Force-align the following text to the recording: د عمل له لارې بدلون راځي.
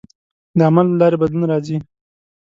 د 0.57 0.59
عمل 0.67 0.87
له 0.91 0.95
لارې 1.01 1.17
بدلون 1.21 1.43
راځي. 1.51 1.77